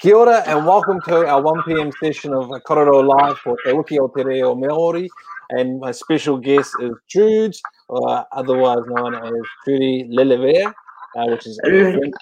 [0.00, 4.08] Kia ora and welcome to our 1pm session of Korero Live for Te Wiki o
[4.08, 5.10] Te Reo Maori.
[5.50, 7.54] And my special guest is Jude,
[7.86, 9.32] or otherwise known as
[9.62, 10.72] Trudy Lelievre,
[11.18, 12.14] uh, which is French,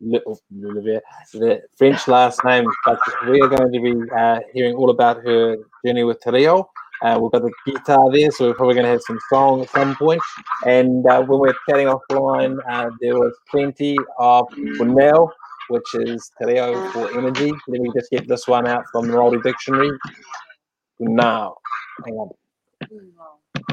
[0.00, 2.66] the French last name.
[2.86, 6.70] But we are going to be uh, hearing all about her journey with Te Reo.
[7.02, 9.70] Uh, we've got the guitar there, so we're probably going to have some song at
[9.70, 10.22] some point.
[10.66, 15.32] And uh, when we're chatting offline, uh, there was plenty of now
[15.68, 17.52] which is Te Reo for energy.
[17.68, 19.90] Let me just get this one out from the Māori dictionary.
[21.00, 21.56] Now.
[22.04, 22.30] Hang on.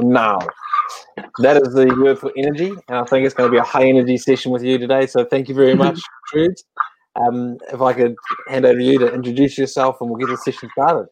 [0.01, 0.39] Now.
[1.39, 3.87] That is the word for energy, and I think it's going to be a high
[3.87, 5.07] energy session with you today.
[5.07, 6.55] So thank you very much, Trude.
[7.15, 8.15] Um, if I could
[8.49, 11.07] hand over to you to introduce yourself and we'll get the session started.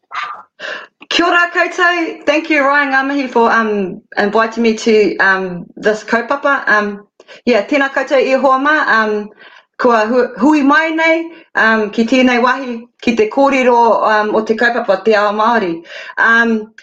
[1.10, 2.24] Kia ora koutou.
[2.26, 6.68] Thank you, Ryan Ngamahi, for um, inviting me to um, this kaupapa.
[6.68, 7.08] Um,
[7.46, 8.76] yeah, tēnā koutou i hoa ma.
[8.88, 9.30] Um,
[9.78, 11.20] kua hu, hui mai nei
[11.54, 13.78] um, ki tēnei wahi, ki te kōrero
[14.10, 15.74] um, o te kaupapa te ao Māori.
[16.18, 16.74] Um,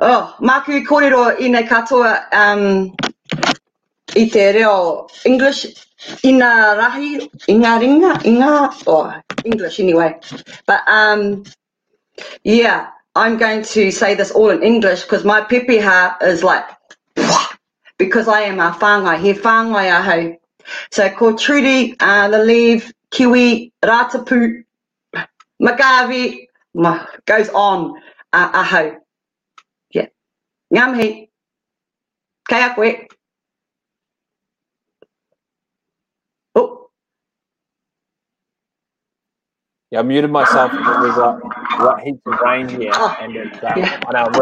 [0.00, 2.66] oh, māku i kōrero i nei katoa um,
[4.16, 5.66] i te reo English
[6.24, 9.12] ina rahi, inga ringa, inga, oh,
[9.44, 10.14] English anyway.
[10.66, 11.44] But um,
[12.44, 16.64] yeah, I'm going to say this all in English because my pepeha is like,
[17.98, 20.39] because I am a whāngai, he whāngai ahau.
[20.90, 24.64] So ko Trudy, uh, the leave, Kiwi, Ratapu,
[25.62, 28.00] Magavi, ma, goes on,
[28.32, 28.96] uh, aho.
[29.92, 30.06] Yeah.
[30.72, 31.26] Ngam
[32.48, 33.06] Kaya Kaya
[36.54, 36.90] Oh.
[39.90, 43.72] Yeah, I muted myself because we've got, heaps of rain here, oh, and it's, um,
[43.76, 44.00] yeah.
[44.06, 44.40] I know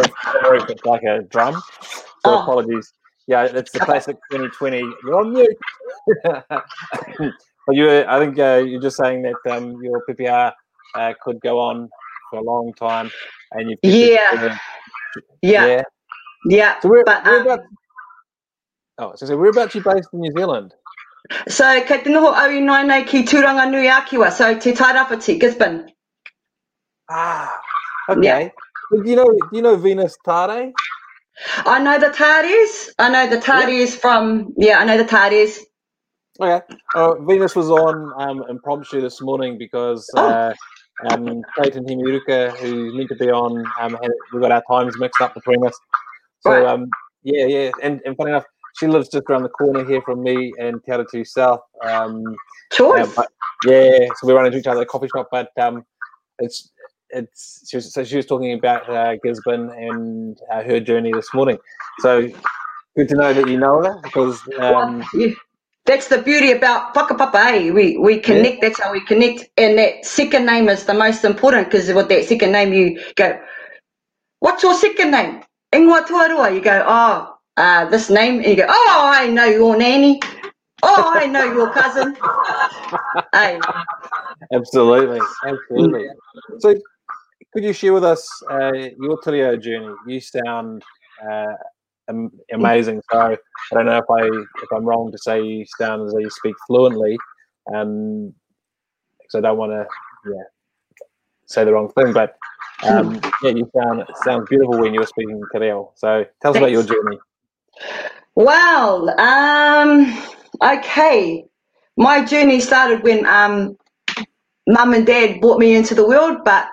[0.50, 1.54] roof, it's like a drum.
[2.24, 2.42] So oh.
[2.42, 2.92] apologies.
[3.28, 4.78] Yeah, it's the classic 2020.
[4.78, 5.56] You're on mute.
[6.24, 10.52] but you, I think uh, you're just saying that um, your pepeha
[10.94, 11.90] uh, could go on
[12.30, 13.10] for a long time,
[13.52, 13.76] and you.
[13.82, 14.56] Yeah.
[15.42, 15.66] yeah.
[15.66, 15.82] Yeah.
[16.46, 16.80] Yeah.
[16.80, 17.60] So we're, but, we're um, about.
[18.96, 20.74] Oh, so we're about you based in New Zealand.
[21.48, 25.92] So, kei te noho au nai nei ki Tūranganui-a-Kiwa, so te Tairāwhiti, Gisborne.
[27.10, 27.60] Ah,
[28.08, 28.22] okay.
[28.22, 28.48] Yeah.
[28.90, 30.72] Do you know, do you know Venus Tare?
[31.58, 32.90] I know the Tardis.
[32.98, 34.00] I know the Tardis yeah.
[34.00, 34.78] from yeah.
[34.78, 35.58] I know the Tardis.
[36.40, 36.64] Okay.
[36.94, 40.28] Uh, Venus was on um, impromptu this morning because oh.
[40.28, 40.54] uh,
[41.10, 45.20] um, Clayton Himiuruka, who's meant to be on, um, had, we got our times mixed
[45.20, 45.76] up between us.
[46.40, 46.64] So right.
[46.64, 46.88] um,
[47.24, 48.44] yeah, yeah, and, and funny enough,
[48.78, 51.60] she lives just around the corner here from me in Te Atatū South.
[51.84, 52.22] Um,
[52.72, 53.00] sure.
[53.00, 53.24] Uh,
[53.66, 55.84] yeah, so we run into each other at a coffee shop, but um,
[56.38, 56.70] it's
[57.10, 61.32] it's she was, so she was talking about uh, Gisborne and uh, her journey this
[61.34, 61.58] morning.
[62.00, 62.28] So
[62.96, 64.40] good to know that you know her because.
[64.58, 65.34] Um, well, yeah.
[65.86, 67.70] That's the beauty about whakapapa, eh?
[67.70, 68.68] We, we connect, yeah.
[68.68, 69.48] that's how we connect.
[69.56, 73.40] And that second name is the most important because with that second name, you go,
[74.40, 75.42] What's your second name?
[75.72, 76.54] Ingoa Tuarua.
[76.54, 78.34] You go, Oh, uh, this name.
[78.36, 80.20] And you go, Oh, I know your nanny.
[80.82, 82.14] Oh, I know your cousin.
[83.32, 83.58] hey.
[84.52, 85.20] Absolutely.
[85.46, 86.06] Absolutely.
[86.58, 86.74] So,
[87.52, 89.94] could you share with us uh, your Te journey?
[90.06, 90.82] You sound
[91.28, 91.54] uh,
[92.52, 93.02] amazing.
[93.10, 94.26] So I don't know if I
[94.62, 97.16] if I'm wrong to say you sound as though you speak fluently,
[97.74, 98.34] um,
[99.18, 99.86] because I don't want to
[100.30, 100.42] yeah
[101.46, 102.12] say the wrong thing.
[102.12, 102.36] But
[102.84, 105.92] um, yeah, you sound sounds beautiful when you were speaking Reo.
[105.96, 106.58] So tell us Thanks.
[106.58, 107.18] about your journey.
[108.34, 110.22] Well, um,
[110.62, 111.44] okay,
[111.96, 113.76] my journey started when um,
[114.68, 116.68] mum and dad brought me into the world, but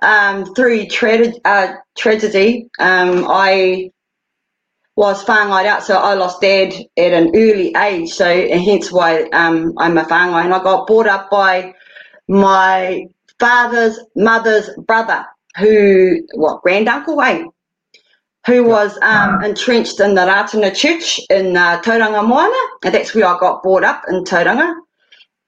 [0.00, 3.90] um, through tra- uh, tragedy, um, I
[4.96, 9.74] was whāngai out, so I lost dad at an early age, so hence why um,
[9.76, 11.74] I'm a whāngai, and I got brought up by
[12.28, 13.06] my
[13.38, 15.26] father's mother's brother,
[15.58, 17.44] who, what, granduncle, eh?
[18.46, 23.26] Who was um, entrenched in the Ratana Church in uh, Tauranga Moana, and that's where
[23.26, 24.72] I got brought up in Tauranga.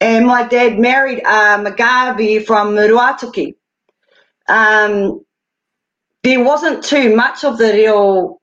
[0.01, 3.55] And my dad married uh, Magavi from Muruatuki,
[4.49, 5.25] um,
[6.23, 8.41] there wasn't too much of the real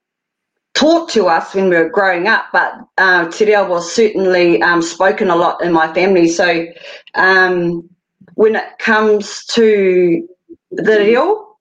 [0.75, 4.81] taught to us when we were growing up, but uh, te reo was certainly um,
[4.81, 6.27] spoken a lot in my family.
[6.27, 6.67] So
[7.15, 7.89] um,
[8.35, 10.27] when it comes to
[10.71, 11.57] the reo,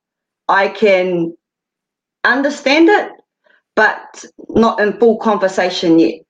[0.48, 1.34] I can
[2.24, 3.12] understand it,
[3.76, 6.20] but not in full conversation yet.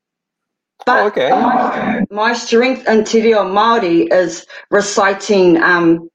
[0.85, 1.31] But oh, okay.
[1.31, 6.11] my, my, strength in te reo Māori is reciting um,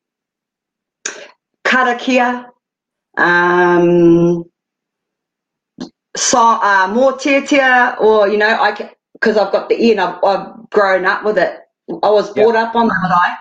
[1.70, 2.50] karakia,
[3.18, 4.44] um,
[6.16, 10.24] so, uh, more tia or, you know, I because I've got the ear and I've,
[10.24, 11.60] I've, grown up with it.
[12.04, 12.68] I was brought yep.
[12.68, 13.36] up on the marae.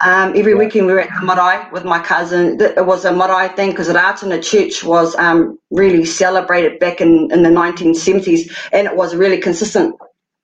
[0.00, 0.58] Um, every yeah.
[0.58, 2.60] weekend we were at the marae with my cousin.
[2.60, 7.44] It was a marae thing because the Church was um, really celebrated back in, in
[7.44, 9.94] the 1970s and it was really consistent,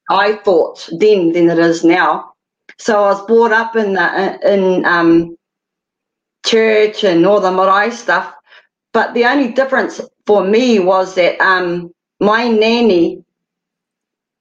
[0.08, 2.32] I thought, then than it is now.
[2.78, 5.37] So I was brought up in the, in um,
[6.44, 8.35] church and all the marae stuff.
[8.93, 13.25] But the only difference for me was that um, my nanny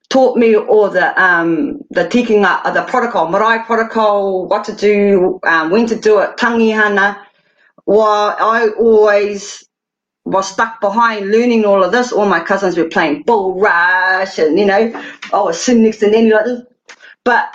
[0.10, 5.40] taught me all the um, the tikanga, uh, the protocol, marae protocol, what to do,
[5.44, 7.20] um, when to do it, tangihana.
[7.86, 9.64] While I always
[10.26, 14.58] was stuck behind learning all of this, all my cousins were playing bull rush and,
[14.58, 14.92] you know,
[15.34, 16.62] I was sitting next to Nanny like this.
[17.26, 17.54] But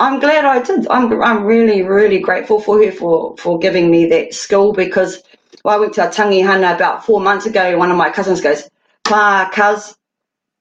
[0.00, 0.86] I'm glad I did.
[0.88, 5.22] I'm, I'm really, really grateful for her for, for giving me that skill because
[5.64, 7.78] I went to a tangihana about four months ago.
[7.78, 8.68] One of my cousins goes,
[9.04, 9.96] Pa, cuz,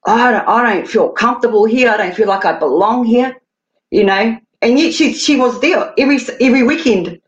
[0.06, 1.90] I don't, I don't feel comfortable here.
[1.92, 3.36] I don't feel like I belong here,
[3.92, 4.38] you know.
[4.62, 7.22] And yet she she was there every every weekend.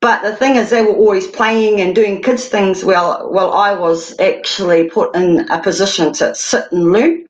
[0.00, 2.84] But the thing is, they were always playing and doing kids things.
[2.84, 7.26] Well, well, I was actually put in a position to sit and learn,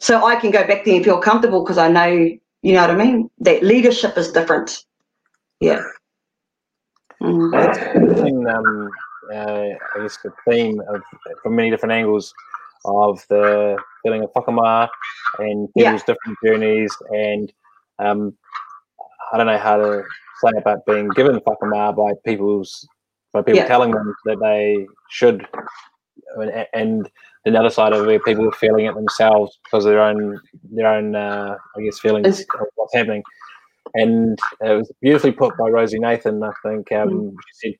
[0.00, 2.30] so I can go back there and feel comfortable because I know,
[2.62, 3.30] you know what I mean.
[3.38, 4.84] That leadership is different.
[5.60, 5.82] Yeah.
[7.22, 7.52] Mm.
[8.16, 8.90] Been, um,
[9.32, 11.02] uh, I guess the theme of
[11.42, 12.32] from many different angles
[12.84, 14.90] of the feeling of whakama
[15.38, 16.14] and people's yeah.
[16.14, 17.52] different journeys and
[17.98, 18.36] um,
[19.32, 20.02] I don't know how to
[20.42, 22.88] say about being given whakama by people's
[23.32, 23.68] by people yeah.
[23.68, 25.46] telling them that they should
[26.36, 27.10] and, and
[27.44, 30.40] the other side of it, people are feeling it themselves because of their own
[30.70, 33.22] their own uh, I guess feelings of what's happening.
[33.94, 36.42] And it was beautifully put by Rosie Nathan.
[36.42, 37.32] I think um, mm.
[37.32, 37.78] she said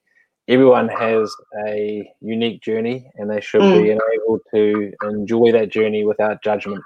[0.49, 1.33] everyone has
[1.67, 3.83] a unique journey and they should mm.
[3.83, 6.83] be able to enjoy that journey without judgment.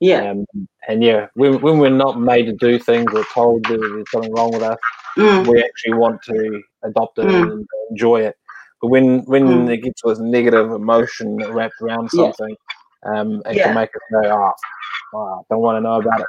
[0.00, 0.30] Yeah.
[0.30, 0.44] Um,
[0.86, 4.32] and yeah, when, when we're not made to do things or told that there's something
[4.32, 4.78] wrong with us,
[5.16, 5.46] mm.
[5.46, 7.42] we actually want to adopt it mm.
[7.42, 8.36] and enjoy it.
[8.80, 9.72] But when when mm.
[9.72, 12.56] it gets this negative emotion wrapped around something,
[13.04, 13.20] yeah.
[13.20, 13.64] um, it yeah.
[13.64, 14.52] can make us go, oh,
[15.14, 16.26] oh, I don't want to know about it.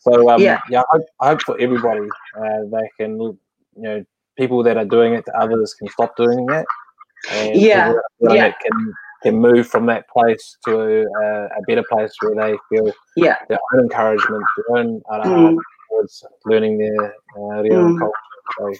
[0.00, 2.06] So um, yeah, yeah I, hope, I hope for everybody
[2.36, 3.38] uh, they can you
[3.76, 4.04] know
[4.36, 6.66] people that are doing it to others can stop doing it.
[7.30, 8.52] And yeah, yeah.
[8.52, 8.92] can
[9.22, 13.36] can move from that place to a, a, better place where they feel yeah.
[13.48, 15.56] their own encouragement, their own uh, mm.
[15.88, 17.84] towards learning their uh, their mm.
[17.84, 18.12] own culture.
[18.58, 18.72] So,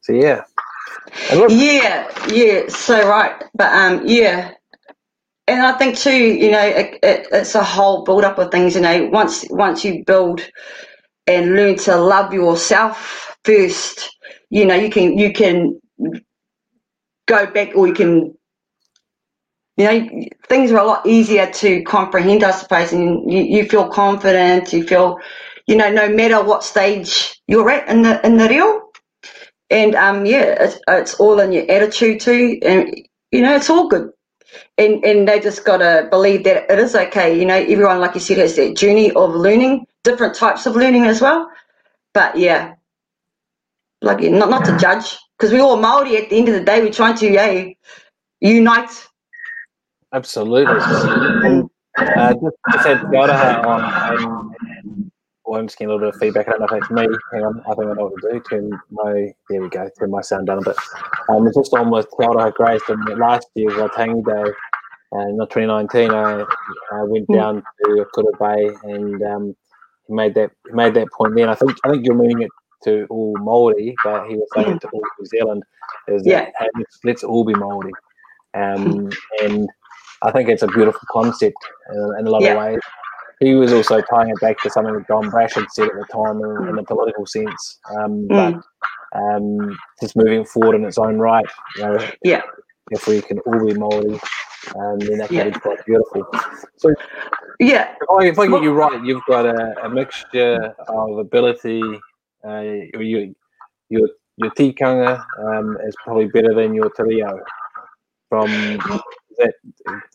[0.00, 0.42] so yeah.
[1.48, 3.42] Yeah, yeah, so right.
[3.54, 4.52] But um, yeah,
[5.46, 8.74] and I think too, you know, it, it, it's a whole build up of things.
[8.74, 10.40] You know, once once you build
[11.26, 14.10] and learn to love yourself first,
[14.50, 15.80] you know you can you can
[17.26, 18.34] go back or you can
[19.76, 23.88] you know things are a lot easier to comprehend i suppose and you, you feel
[23.88, 25.16] confident you feel
[25.66, 28.89] you know no matter what stage you're at in the in the reo
[29.70, 32.94] and um yeah it's, it's all in your attitude too and
[33.30, 34.10] you know it's all good
[34.78, 38.20] and and they just gotta believe that it is okay you know everyone like you
[38.20, 41.50] said has that journey of learning different types of learning as well
[42.14, 42.74] but yeah
[44.02, 46.82] like not not to judge because we're all Maori at the end of the day.
[46.82, 47.64] We're trying to yeah,
[48.40, 49.08] unite.
[50.12, 50.74] Absolutely.
[51.46, 53.80] And uh, just, just had Gauraha on.
[54.16, 54.54] Well,
[55.58, 56.48] I'm just getting a little bit of feedback.
[56.48, 57.06] I don't know if it's me.
[57.32, 58.42] Hang on, I think I know what to do.
[58.48, 59.88] Turn my there we go.
[59.98, 60.76] Turn my sound down a bit.
[61.28, 64.52] Um, it's just on with Aroha Grace and last year Waitangi Day.
[65.12, 66.44] And in 2019, I,
[66.92, 67.34] I went hmm.
[67.34, 69.56] down to Kura Bay and um,
[70.06, 71.48] he made that he made that point then.
[71.48, 72.50] I think I think you're meaning it
[72.84, 75.62] to all Maori, but he was saying it to all New Zealand
[76.08, 76.50] is that yeah.
[76.58, 77.92] hey, let's, let's, all be Maori,
[78.54, 79.10] um,
[79.42, 79.68] and
[80.22, 81.56] I think it's a beautiful concept
[81.92, 82.52] in, in a lot yeah.
[82.52, 82.80] of ways.
[83.40, 86.06] He was also tying it back to something that Don Brash had said at the
[86.12, 88.28] time in, in a political sense, um, mm.
[88.28, 91.46] but um, just moving forward in its own right.
[91.76, 92.42] You know, yeah.
[92.90, 94.14] If we can all be Maori,
[94.76, 95.44] um, then that yeah.
[95.44, 96.26] be quite beautiful.
[96.76, 96.92] So,
[97.60, 101.82] yeah, if I, if I get you right, you've got a, a mixture of ability
[102.46, 102.60] uh,
[102.94, 103.26] your
[103.88, 107.38] your your tikanga um, is probably better than your te reo.
[108.28, 108.50] From
[109.38, 109.54] that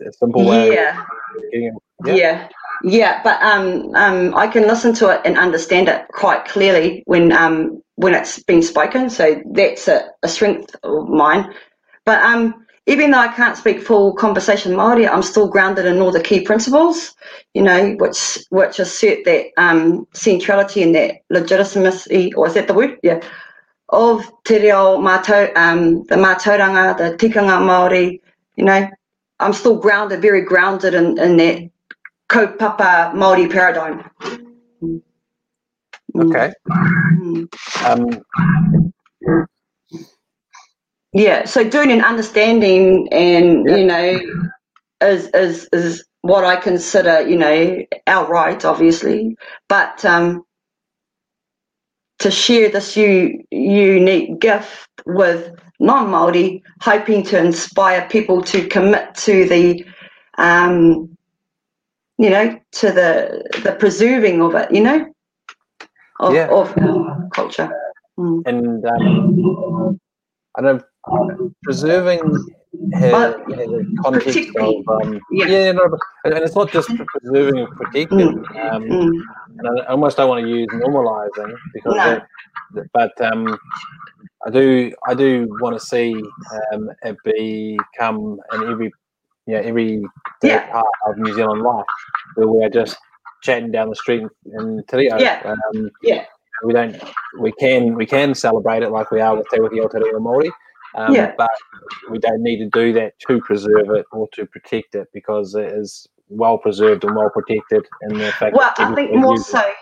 [0.07, 0.73] a simple way?
[0.73, 1.05] Yeah.
[1.51, 1.71] yeah.
[2.05, 2.49] yeah.
[2.83, 7.31] Yeah, but um, um, I can listen to it and understand it quite clearly when
[7.31, 9.09] um, when it's been spoken.
[9.09, 11.53] So that's a, a strength of mine.
[12.05, 16.11] But um, even though I can't speak full conversation Māori, I'm still grounded in all
[16.11, 17.15] the key principles,
[17.53, 22.73] you know, which which assert that um, centrality and that legitimacy, or is that the
[22.73, 22.99] word?
[23.01, 23.21] Yeah,
[23.89, 28.19] of te reo mātou, um, the mātauranga, the tikanga Māori,
[28.55, 28.87] you know,
[29.39, 31.69] I'm still grounded, very grounded in, in that
[32.29, 34.09] kaupapa Māori paradigm.
[34.83, 35.01] Mm.
[36.17, 36.53] Okay.
[37.19, 37.47] Mm.
[37.85, 38.09] Um,
[41.13, 43.77] Yeah, so doing an understanding and Yeah.
[43.77, 44.19] you know
[45.01, 49.37] is is is what I consider, you know, our right, obviously,
[49.69, 50.43] but um,
[52.19, 59.47] to share this u- unique gift with non-Maori, hoping to inspire people to commit to
[59.47, 59.85] the,
[60.37, 61.09] um,
[62.17, 65.05] you know, to the the preserving of it, you know,
[66.19, 66.47] of Yeah.
[66.47, 66.75] of
[67.31, 67.69] culture.
[68.17, 68.43] Mm.
[68.45, 69.99] and um,
[70.57, 70.79] I know
[71.63, 72.21] preserving
[72.93, 75.45] has, has a context of um, Yeah.
[75.47, 78.29] yeah, no, but, and it's not just preserving or protecting.
[78.61, 79.21] Um, Mm.
[79.59, 82.21] and I almost don't want to use normalizing because, No.
[82.73, 83.57] that, but um,
[84.45, 86.13] I do I do want to see
[86.73, 88.91] um, it become in every
[89.47, 90.03] you know every
[90.43, 90.71] Yeah.
[90.71, 91.85] part of New Zealand life
[92.35, 92.97] where we're just
[93.41, 94.23] chatting down the street
[94.53, 95.17] in Te Reo.
[95.17, 95.41] Yeah.
[95.45, 96.25] Um, Yeah.
[96.63, 96.95] we don't
[97.39, 100.19] we can we can celebrate it like we are with Te Wiki o Te Reo
[100.19, 100.51] Māori,
[100.95, 101.33] um, Yeah.
[101.37, 101.49] but
[102.11, 105.71] we don't need to do that to preserve it or to protect it because it
[105.71, 109.59] is well preserved and well protected in the fact Well, that I think more so.
[109.59, 109.73] it.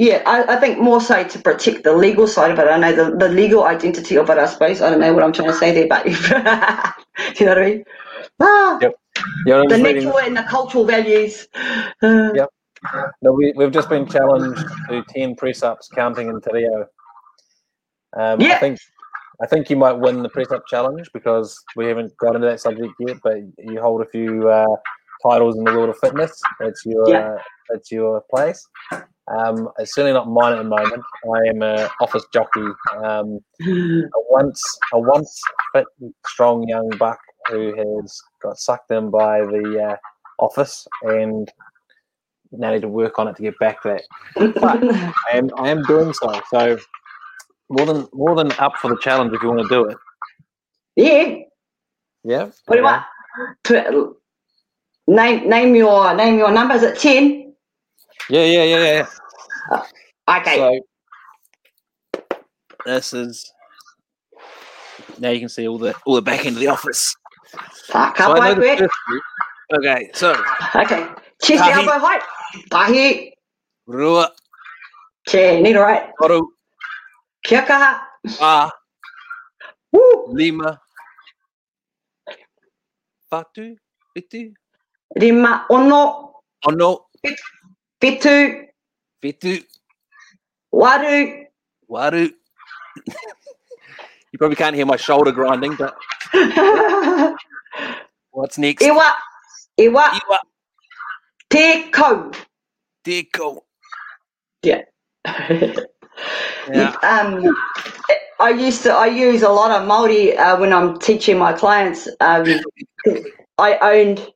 [0.00, 2.62] Yeah, I, I think more so to protect the legal side of it.
[2.68, 4.80] I know the, the legal identity of it, I suppose.
[4.80, 6.10] I don't know what I'm trying to say there, but do
[7.38, 7.84] you know what I mean?
[8.40, 8.92] Ah, Yep.
[9.44, 11.48] Yeah, the reading- natural and the cultural values.
[12.02, 12.48] Uh, Yep.
[13.20, 16.86] No, we, we've just been challenged to 10 press ups counting in Te Reo.
[18.18, 18.78] Um, I think
[19.42, 22.60] I think you might win the press up challenge because we haven't got into that
[22.60, 24.64] subject yet, but you hold a few uh,
[25.22, 26.40] titles in the world of fitness.
[26.58, 27.36] That's your Yeah.
[27.68, 28.66] that's your place.
[29.38, 31.02] Um, it's certainly not mine at the moment.
[31.24, 32.66] I am an office jockey,
[33.02, 35.40] um, a once a once
[35.72, 35.84] fit,
[36.26, 37.18] strong young buck
[37.48, 39.96] who has got sucked in by the uh,
[40.42, 41.50] office and
[42.52, 44.00] now need to work on it to get back to
[44.36, 45.12] that.
[45.32, 46.40] I am I am doing so.
[46.50, 46.78] So
[47.68, 49.96] more than more than up for the challenge if you want to do it.
[50.96, 51.36] yeah.
[52.22, 52.50] Yeah.
[52.66, 54.16] What do you want?
[55.06, 57.54] Name name your name your numbers at ten.
[58.28, 59.06] Yeah, yeah, yeah, yeah.
[60.30, 60.56] Okay.
[60.56, 60.80] So
[62.86, 63.52] this is
[65.18, 67.14] now you can see all the all the back end of the office.
[67.92, 68.78] Ah, So I halfway the quick.
[68.78, 69.22] first group.
[69.74, 70.32] Okay, so
[70.76, 71.06] Okay.
[71.42, 71.82] Chest Tahi.
[71.82, 72.22] elbow height.
[72.70, 73.32] Tahi.
[73.86, 74.30] Rua,
[75.28, 76.10] Okay, need right.
[76.20, 76.46] Toru,
[77.42, 78.00] Kia kaha.
[78.40, 78.70] A,
[79.92, 80.30] Woo.
[80.30, 80.78] Lima,
[83.30, 83.74] Fatu,
[84.14, 84.52] Fitu,
[85.18, 86.34] Rima ono.
[86.66, 87.06] Ono,
[88.00, 88.66] Fitu.
[89.22, 89.64] Fitu,
[90.72, 91.46] Waru.
[91.90, 92.32] Waru.
[94.32, 95.96] you probably can't hear my shoulder grinding, but
[98.30, 98.84] what's next?
[98.84, 99.12] Iwa.
[99.78, 100.20] Iwa.
[100.20, 100.38] Iwa,
[101.50, 102.30] Te ko.
[103.04, 103.60] Deko.
[104.62, 104.82] Yeah.
[105.24, 105.76] Yeah.
[107.02, 107.56] Um,
[108.40, 108.92] I used to.
[108.92, 112.08] I use a lot of Maori uh, when I'm teaching my clients.
[112.20, 112.44] Um,
[113.58, 114.32] I owned.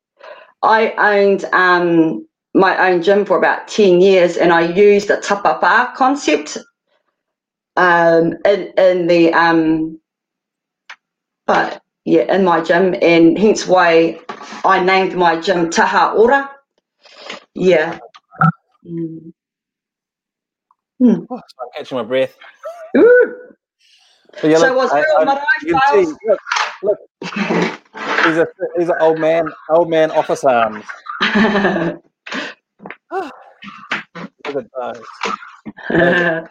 [0.63, 5.59] I owned um, my own gym for about ten years, and I used the tapa
[5.63, 6.59] whā concept
[7.77, 10.01] um, in in the um,
[11.47, 14.21] but yeah, in my gym, and hence why
[14.65, 16.51] I named my gym Taha Ora.
[17.55, 17.99] Yeah.
[18.87, 19.33] Mm.
[21.31, 22.37] Oh, I'm catching my breath.
[22.97, 23.35] Ooh.
[24.43, 26.39] Yeah, so look, was I- Real I- Marae look,
[26.83, 26.99] look.
[28.25, 30.85] These are these are old man old man office arms.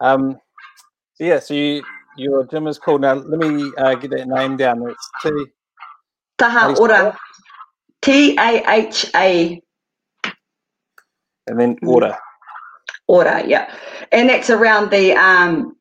[0.00, 0.36] Um,
[1.14, 1.82] so yeah, so you,
[2.16, 3.14] your gym is called now.
[3.14, 4.88] Let me uh, get that name down.
[4.88, 5.46] It's T.
[6.38, 7.18] Taha Ora.
[8.00, 9.60] T A H A
[11.48, 12.16] and then order.
[13.08, 13.74] Ora, yeah.
[14.12, 15.76] And that's around the um,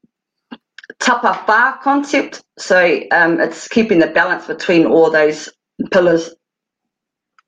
[0.99, 2.43] tapa whā concept.
[2.57, 5.49] So um, it's keeping the balance between all those
[5.91, 6.33] pillars.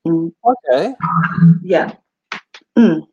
[0.06, 0.94] Mm, Okay.
[1.62, 1.92] yeah.
[2.78, 3.06] Mm.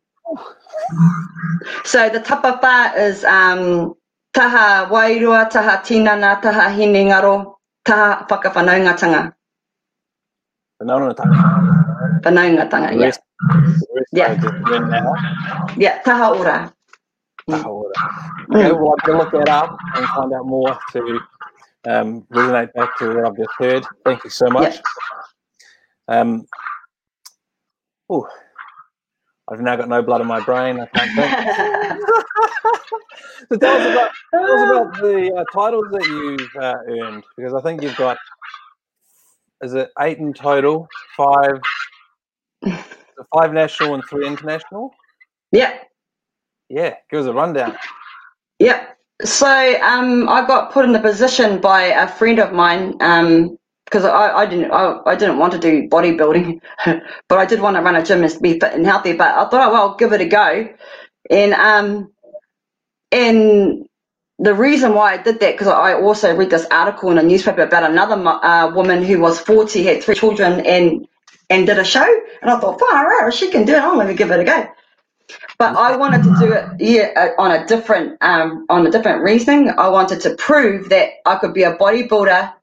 [1.86, 3.96] So the tapa whā is um,
[4.34, 9.34] taha wairua, taha tinana, taha hinengaro, taha whakawhanaungatanga.
[10.82, 13.06] Whanaungatanga, The yeah.
[13.06, 14.34] rest, the rest Yeah.
[14.90, 15.14] Now.
[15.78, 16.74] Yeah, taha ora.
[17.50, 17.94] Taha order.
[18.52, 18.80] Okay, Mm.
[18.80, 21.20] well, to look that up and find out more to
[21.88, 23.86] um, resonate back to what I've just heard.
[24.06, 24.80] Thank you so much.
[26.08, 26.46] Um,
[28.12, 28.26] ooh,
[29.50, 30.80] I've now got no blood in my brain.
[30.80, 31.32] I can't think.
[33.50, 37.54] so tell us about, tell us about the uh, titles that you've uh, earned because
[37.54, 38.18] I think you've got
[39.62, 41.60] is it eight in total, five,
[43.34, 44.92] five national and three international.
[45.52, 45.80] yeah.
[46.70, 47.78] Yeah, give us a rundown.
[48.60, 48.98] Yep.
[49.24, 49.48] So
[49.82, 54.40] um, I got put in a position by a friend of mine um, because I,
[54.40, 56.60] I didn't I, I didn't want to do bodybuilding,
[57.30, 59.14] but I did want to run a gym and be fit and healthy.
[59.14, 60.70] But I thought, oh, well, I'll give it a go,
[61.30, 62.12] and um,
[63.12, 63.88] and
[64.40, 67.62] the reason why I did that because I also read this article in a newspaper
[67.62, 71.08] about another uh, woman who was forty, had three children, and
[71.50, 72.06] and did a show,
[72.42, 73.82] and I thought, far out, she can do it.
[73.82, 74.68] I'm going to give it a go.
[75.58, 79.24] But I wanted to do it, yeah, uh, on a different, um, on a different
[79.24, 79.70] reasoning.
[79.70, 82.54] I wanted to prove that I could be a bodybuilder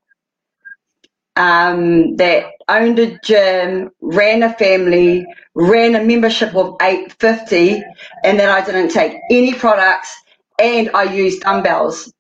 [1.37, 7.83] um, that owned a gym, ran a family, ran a membership of 850,
[8.25, 10.15] and then I didn't take any products,
[10.61, 12.13] and I used dumbbells.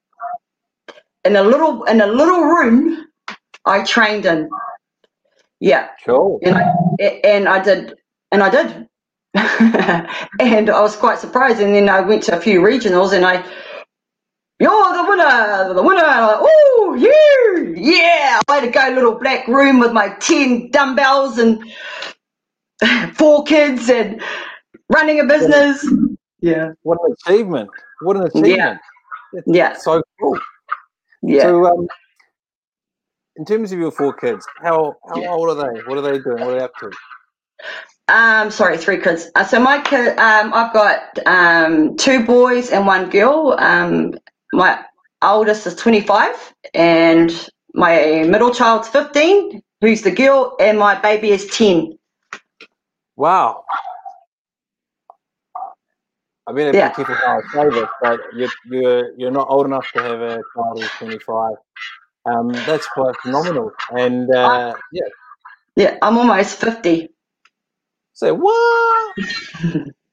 [1.24, 3.06] In a little in a little room,
[3.64, 4.48] I trained in.
[5.60, 5.88] Yeah.
[6.06, 6.40] Cool.
[6.42, 7.94] And I, and I did,
[8.32, 8.88] and I did.
[9.34, 11.60] and I was quite surprised.
[11.60, 13.44] And then I went to a few regionals, and I
[14.60, 16.02] you're the winner, the winner.
[16.04, 18.40] Oh, yeah, yeah.
[18.48, 21.60] I had to go little black room with my 10 dumbbells and
[23.14, 24.22] four kids and
[24.88, 25.84] running a business.
[26.40, 26.72] Yeah.
[26.82, 27.70] What an achievement.
[28.02, 28.80] What an achievement.
[29.32, 29.40] Yeah.
[29.46, 29.76] yeah.
[29.76, 30.38] So cool.
[31.22, 31.42] Yeah.
[31.42, 31.88] So, um,
[33.36, 35.80] in terms of your four kids, how, how old are they?
[35.82, 36.38] What are they doing?
[36.38, 36.90] What are they up to?
[38.06, 39.30] Um, sorry, three kids.
[39.34, 43.56] Uh, so my kid, um, I've got um, two boys and one girl.
[43.58, 44.14] Um,
[44.54, 44.84] my
[45.22, 51.46] oldest is 25 and my middle child's 15 who's the girl and my baby is
[51.46, 51.98] 10
[53.16, 53.64] wow
[56.46, 56.90] I mean, be yeah.
[56.90, 60.42] careful how I say this, but you're, you're you're not old enough to have a
[60.54, 61.52] child who's 25.
[62.26, 65.08] Um, that's quite phenomenal, and uh, yeah,
[65.76, 67.00] yeah, I'm almost 50.
[67.00, 67.08] Say
[68.12, 69.14] so, what?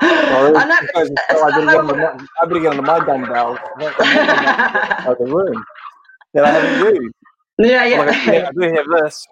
[0.00, 0.76] Well, I know.
[0.80, 5.64] Because I didn't, get on the, I didn't get on my dumbbell of the room
[6.34, 7.14] that I haven't used.
[7.58, 7.98] Yeah, yeah.
[7.98, 9.26] Like, yeah, I do have this.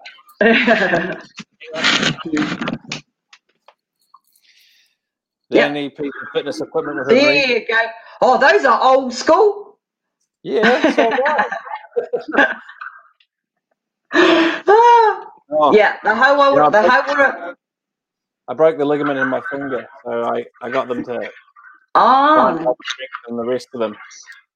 [5.50, 5.66] yeah.
[5.66, 7.78] Any piece of fitness equipment There you go.
[8.20, 9.78] Oh, those are old school.
[10.44, 11.10] Yeah, so
[14.14, 15.26] ah.
[15.50, 17.54] oh, yeah, the whole, you know, the whole
[18.48, 21.30] I broke the ligament in my finger, so I, I got them to
[21.94, 22.76] oh.
[23.28, 23.96] and the rest of them.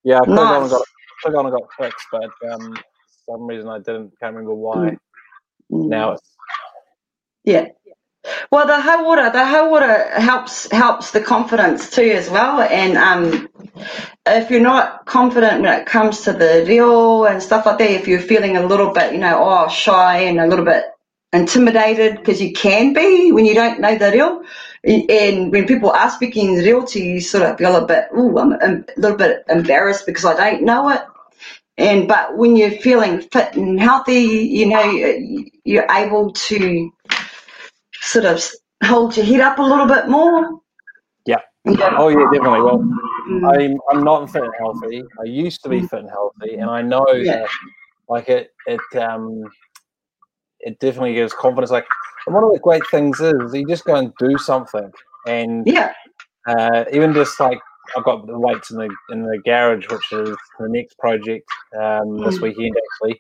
[0.05, 0.39] Yeah, I took nice.
[0.39, 0.83] on and got
[1.25, 4.13] took on and got fixed, but um, for some reason I didn't.
[4.21, 4.97] Can't remember why.
[5.73, 5.89] Mm.
[5.89, 6.37] Now it's
[7.45, 7.69] yeah.
[8.51, 12.61] Well, the high water, the high water helps helps the confidence too as well.
[12.61, 13.49] And um,
[14.27, 18.09] if you're not confident when it comes to the reo and stuff like that, if
[18.09, 20.87] you're feeling a little bit, you know, oh shy and a little bit
[21.33, 24.43] intimidated because you can be when you don't know the reo.
[24.85, 28.05] And when people are speaking the reo to you, you sort of feel a bit,
[28.13, 31.03] oh, I'm, I'm a little bit embarrassed because I don't know it.
[31.79, 36.91] And but when you're feeling fit and healthy, you know, you're able to
[38.01, 38.43] sort of
[38.83, 40.61] hold your head up a little bit more.
[41.27, 41.41] Yeah.
[41.67, 41.97] yeah.
[41.99, 42.63] Oh yeah, definitely.
[42.63, 43.55] Well, mm.
[43.55, 45.03] I'm I'm not fit and healthy.
[45.21, 45.91] I used to be mm.
[45.91, 47.41] fit and healthy, and I know yeah.
[47.41, 47.49] that
[48.09, 49.45] like it it um
[50.67, 51.71] it definitely gives confidence.
[51.71, 51.87] Like,
[52.27, 54.91] and one of the great things is you just go and do something,
[55.27, 55.93] and yeah,
[56.47, 57.61] uh, even just like
[57.97, 61.49] I've got the weights in the in the garage, which is the next project
[61.81, 62.43] um, this mm.
[62.43, 63.19] weekend actually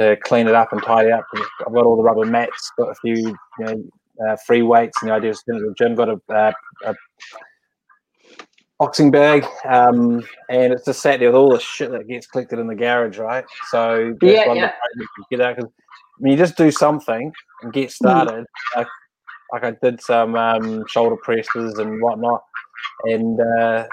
[0.00, 1.24] to clean it up and tidy up.
[1.66, 3.16] I've got all the rubber mats, got a few
[3.58, 3.84] you know
[4.26, 5.94] uh, free weights, and the idea is to the gym.
[5.94, 6.52] Got a, uh,
[6.86, 6.94] a
[8.78, 12.58] boxing bag, um, and it's just sat there with all the shit that gets collected
[12.58, 13.44] in the garage, right?
[13.70, 14.72] So yeah, yeah.
[15.30, 15.70] get out because
[16.20, 18.46] mean, you just do something and get started.
[18.76, 18.86] Like,
[19.52, 22.42] like I did some um, shoulder presses and whatnot,
[23.04, 23.86] and uh,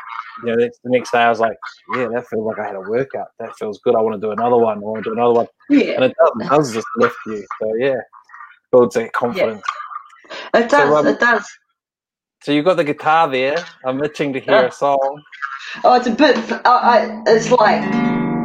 [0.44, 1.58] you know, the next day I was like,
[1.96, 3.28] yeah, that feels like I had a workout.
[3.40, 3.96] That feels good.
[3.96, 4.78] I want to do another one.
[4.78, 5.48] I want to do another one.
[5.70, 5.94] Yeah.
[5.94, 7.46] And it does, it does just lift you.
[7.62, 8.02] So yeah,
[8.72, 9.64] builds that confidence.
[10.30, 10.60] Yeah.
[10.62, 10.90] It does.
[10.90, 11.48] So, um, it does.
[12.44, 13.58] So you've got the guitar there.
[13.86, 15.24] I'm itching to hear uh, a song.
[15.84, 16.38] Oh, it's a bit.
[16.52, 17.84] Uh, I, it's like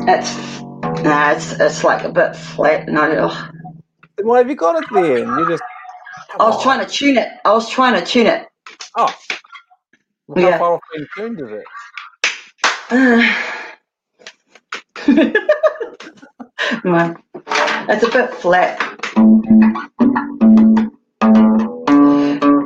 [0.08, 0.60] it's.
[1.02, 2.88] Nah, it's it's like a bit flat.
[2.88, 3.30] No,
[4.22, 5.26] why have you got it then?
[5.26, 5.62] You just.
[6.38, 6.62] I was on.
[6.62, 7.28] trying to tune it.
[7.44, 8.46] I was trying to tune it.
[8.96, 9.12] Oh.
[10.28, 10.58] Well, how yeah.
[10.58, 11.64] far off being tuned is it?
[16.84, 17.16] no,
[17.88, 18.78] it's a bit flat.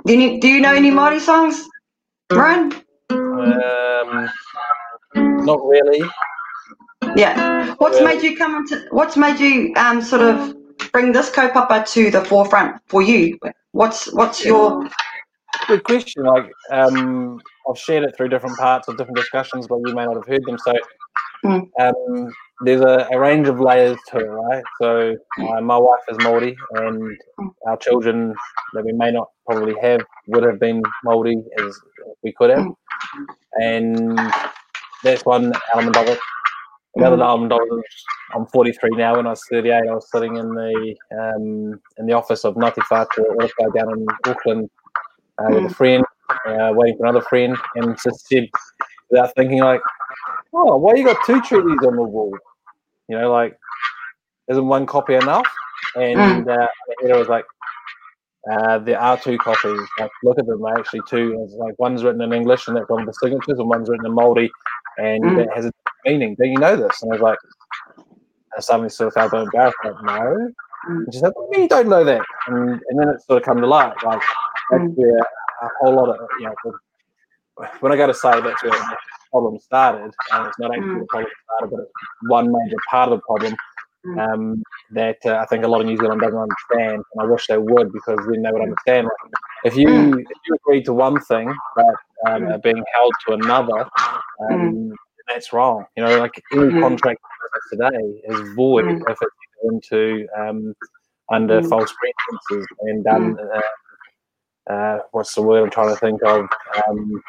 [0.06, 1.66] Do you, do you know any Māori songs,
[2.30, 2.72] Ryan?
[3.10, 4.28] Um,
[5.46, 6.02] not really.
[7.16, 7.74] Yeah.
[7.78, 8.16] What's really.
[8.16, 8.86] made you come into?
[8.90, 10.54] What's made you um sort of
[10.94, 13.38] bring this kaupapa to the forefront for you?
[13.72, 14.88] What's what's your
[15.66, 16.22] good question.
[16.22, 20.16] Like, um, I've shared it through different parts of different discussions, but you may not
[20.16, 20.56] have heard them.
[20.58, 20.72] So,
[21.44, 21.68] Mm.
[21.78, 24.64] um, there's a, a range of layers to it, right?
[24.80, 27.18] So, uh, my wife is Maori, and
[27.66, 28.34] our children
[28.72, 31.80] that we may not probably have would have been Maori as
[32.22, 32.66] we could have,
[33.60, 34.16] and
[35.02, 36.18] that's one element of it.
[36.96, 38.04] The other element of it is
[38.34, 39.16] I'm 43 now.
[39.16, 42.82] When I was 38, I was sitting in the um, in the office of Ngāti
[42.82, 44.70] Whātua down in Auckland
[45.38, 46.04] uh, with a friend,
[46.46, 48.48] uh, waiting for another friend, and just said
[49.10, 49.80] without thinking, like,
[50.52, 52.36] "Oh, why you got two treaties on the wall?
[53.08, 53.58] You know, like,
[54.48, 55.46] isn't one copy enough?"
[55.96, 56.68] And uh,
[57.02, 57.44] it was like,
[58.50, 59.80] uh, there are two copies.
[59.98, 60.62] Like, look at them.
[60.62, 61.40] They're actually two.
[61.44, 64.12] It's like one's written in English and that's on the signatures, and one's written in
[64.12, 64.50] Māori,
[64.98, 65.38] and Mm.
[65.38, 65.72] it has a
[66.04, 66.34] meaning.
[66.38, 67.02] Don't you know this?
[67.02, 67.38] And I was like,
[68.56, 69.76] I suddenly sort of felt a bit embarrassed.
[69.84, 70.52] Like, no.
[70.88, 71.04] Mm.
[71.04, 72.22] And she said, what do you don't know that?
[72.46, 73.94] And, and then it sort of come to light.
[74.04, 74.22] Like,
[74.70, 74.94] that's Mm.
[74.96, 76.54] where a whole lot of, you know,
[77.80, 78.96] when I go to say that's where the
[79.30, 81.00] problem started, and it's not actually Mm.
[81.00, 83.54] the problem started, but it's one major part of the problem
[84.18, 87.46] um, that uh, I think a lot of New Zealand doesn't understand, and I wish
[87.46, 89.06] they would because then they would understand.
[89.06, 89.32] Like,
[89.64, 91.94] if you if you agree to one thing but
[92.26, 92.54] um, Mm.
[92.54, 93.86] are being held to another,
[94.50, 94.92] um,
[95.28, 95.86] that's wrong.
[95.96, 96.80] You know, like any Mm.
[96.80, 97.20] contract
[97.70, 99.10] today is void Mm.
[99.10, 100.74] if it's into um,
[101.32, 101.68] under Mm.
[101.68, 103.38] false pretenses and done.
[103.38, 106.48] Uh, uh, what's the word I'm trying to think of?
[106.88, 107.22] Um,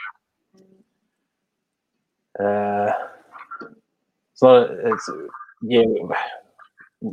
[2.40, 2.92] uh,
[4.34, 4.72] it's not.
[4.72, 5.10] It's
[5.62, 5.84] yeah,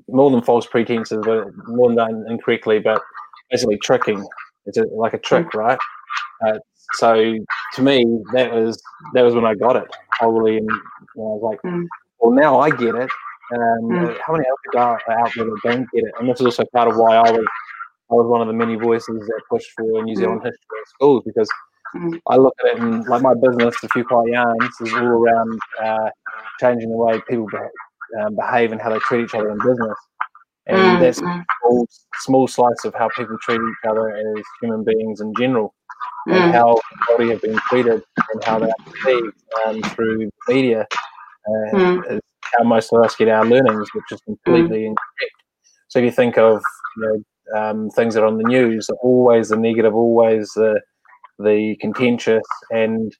[0.08, 3.02] more than false pretenses, but more than done incorrectly, but
[3.50, 4.26] basically tricking.
[4.66, 5.78] It's a, like a trick, right?
[6.46, 6.58] Uh,
[6.94, 7.14] so
[7.74, 8.80] to me, that was
[9.14, 9.88] that was when I got it
[10.20, 10.76] wholly, and I
[11.16, 11.86] was like, Mm.
[12.20, 13.10] well, now I get it.
[13.54, 14.18] Um, Mm.
[14.26, 16.12] How many other people are out there that don't get it?
[16.18, 17.46] And this is also part of why I was
[18.10, 21.22] I was one of the many voices that pushed for New Zealand history in schools
[21.26, 21.50] because
[21.94, 22.20] Mm.
[22.28, 26.10] I look at it and like my business, the few yarns, is all around uh,
[26.60, 27.70] changing the way people behave,
[28.20, 29.98] um, behave and how they treat each other in business.
[30.66, 34.44] And Mm, that's a mm, small, small slice of how people treat each other as
[34.60, 35.74] human beings in general,
[36.26, 39.34] and mm, how body have been treated and how they're perceived
[39.66, 40.86] um, through media.
[41.48, 42.12] Uh, Mm.
[42.16, 42.20] is
[42.56, 45.32] how most of us get our learnings, which is completely incorrect.
[45.88, 46.62] So if you think of
[46.96, 50.80] you know, um, things that are on the news, always the negative, always the
[51.38, 53.12] the contentious, and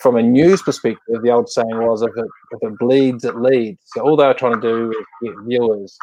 [0.00, 3.80] from a news perspective, the old saying was, "If it if it bleeds, it leads."
[3.86, 5.96] So all they're trying to do is get viewers.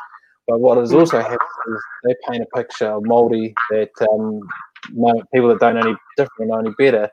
[0.48, 4.40] But what has also happened is they paint a picture of Māori that um,
[4.94, 7.10] no, people that don't know any different know any better.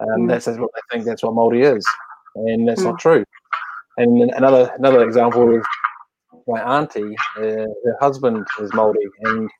[0.00, 0.28] Um, Mm.
[0.28, 1.06] That's what they think.
[1.06, 1.86] That's what Māori is,
[2.34, 3.24] and that's not true.
[3.96, 5.64] And another another example is
[6.46, 7.16] my auntie.
[7.38, 9.50] Uh, her husband is Māori, and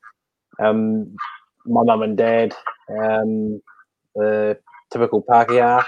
[0.61, 1.17] um,
[1.65, 2.55] my mum and dad,
[2.91, 3.61] um,
[4.15, 4.59] the
[4.93, 5.83] typical Pākehā,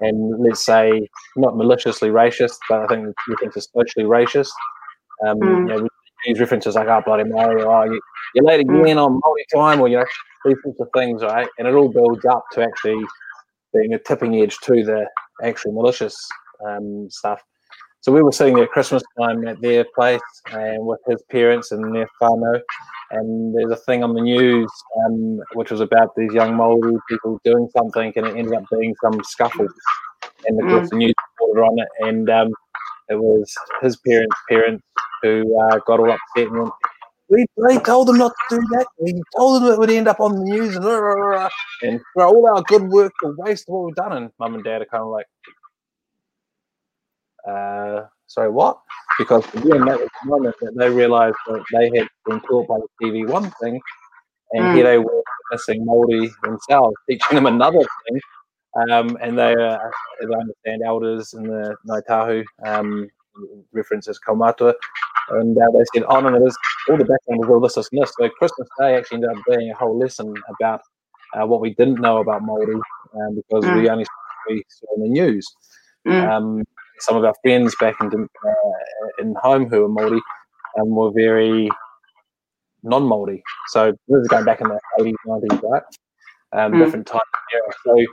[0.00, 4.52] and let's say not maliciously racist, but I think we think it's socially racist.
[5.26, 5.68] Um, Mm.
[5.68, 5.88] you know,
[6.26, 8.00] use references like "Oh, bloody Māori," or oh, you,
[8.34, 10.04] "You're late again on Māori time," or you know
[10.44, 11.48] these sorts of things, right?
[11.58, 13.02] And it all builds up to actually
[13.74, 15.06] being a tipping edge to the
[15.42, 16.16] actual malicious
[16.66, 17.40] um, stuff.
[18.02, 20.20] So we were sitting there at Christmas time at their place
[20.52, 22.60] and with his parents and their whānau,
[23.10, 24.70] and there's a thing on the news
[25.04, 28.94] um, which was about these young Māori people doing something, and it ended up being
[29.02, 29.68] some scuffle.
[30.46, 32.48] And of course, the news reporter on it, and um,
[33.10, 33.52] it was
[33.82, 34.82] his parents' parents
[35.22, 36.72] who uh, got all upset and went,
[37.30, 37.46] we,
[37.84, 38.86] told them not to do that.
[38.98, 40.84] We told them it would end up on the news and,
[41.82, 44.12] and for all our good work to waste what we've done.
[44.12, 45.26] And mum and dad are kind of like,
[47.48, 48.80] uh, sorry, what?
[49.18, 52.78] Because again, that was the moment that they realised that they had been taught by
[52.78, 53.80] the TV one thing,
[54.52, 54.74] and Mm.
[54.74, 58.20] here they were missing Māori themselves, teaching them another thing.
[58.90, 59.78] Um, and they, uh,
[60.22, 63.08] as I understand, elders in the Ngāi Tahu um,
[63.72, 64.74] references Kaumatua,
[65.30, 66.56] and uh, they said, "Oh no, no, there's
[66.88, 69.42] all the background was all this, this, and this." So Christmas Day actually ended up
[69.48, 70.80] being a whole lesson about
[71.34, 72.74] uh, what we didn't know about Māori
[73.14, 74.06] um, because we only
[74.48, 75.46] we saw in the news.
[76.06, 76.64] mm, Um,
[77.00, 80.20] some of our friends back in uh, in home who are Māori
[80.80, 81.68] um, were very
[82.82, 83.40] non-Māori.
[83.68, 85.82] So this is going back in the 80s, 90s, right?
[86.52, 86.78] Um, Mm.
[86.84, 87.20] Different time
[87.52, 87.72] era.
[87.84, 88.04] So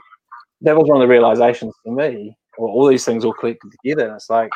[0.62, 2.36] that was one of the realizations for me.
[2.58, 4.06] Well, all these things all collected together.
[4.06, 4.50] And it's like,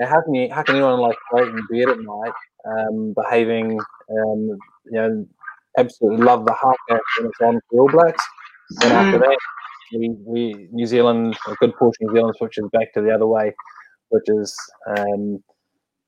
[0.00, 2.32] how can you, how can anyone like wait in bed at night,
[2.66, 3.78] um, behaving,
[4.10, 5.26] um, you know,
[5.78, 8.24] absolutely love the haka when it's on for All Blacks,
[8.82, 9.20] and after Mm.
[9.20, 9.38] that,
[9.94, 13.26] we, we New Zealand, a good portion of New Zealand switches back to the other
[13.26, 13.54] way,
[14.08, 15.42] which is, um,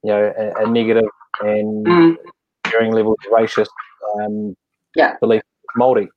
[0.03, 1.09] you know, a, a negative
[1.41, 2.17] and mm,
[2.71, 3.69] varying levels of racist
[4.21, 4.55] um,
[4.95, 5.17] Yeah.
[5.21, 6.09] belief of Māori.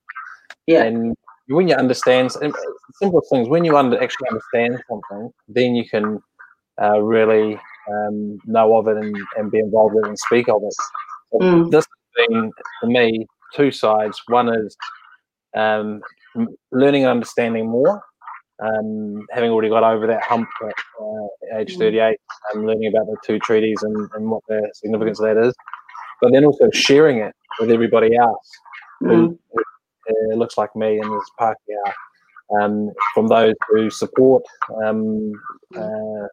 [0.67, 0.83] Yeah.
[0.83, 1.15] And
[1.47, 6.21] when you understand simple things, when you under, actually understand something, then you can
[6.81, 7.59] uh, really
[7.89, 10.73] um, know of it and, and, be involved in it and speak of it.
[11.31, 11.71] So mm.
[11.71, 14.21] This has been for me two sides.
[14.27, 14.75] One is
[15.55, 16.01] um,
[16.71, 18.01] learning and understanding more,
[18.63, 21.79] um, having already got over that hump at uh, age mm.
[21.79, 22.17] 38,
[22.53, 25.53] and learning about the two treaties and, and what the significance of that is,
[26.21, 28.49] but then also sharing it with everybody else
[28.99, 29.37] who, mm.
[29.53, 31.93] who uh, looks like me and is Pākehā,
[32.61, 34.43] um, from those who support
[34.83, 35.31] um,
[35.75, 36.27] uh,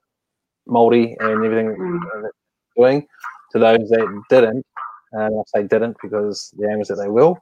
[0.68, 2.29] Māori and everything mm.
[2.77, 3.07] doing,
[3.53, 4.64] to those that didn't.
[5.12, 7.38] And I say didn't because the aim is that they will.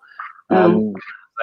[0.50, 0.56] Mm.
[0.56, 0.92] Um,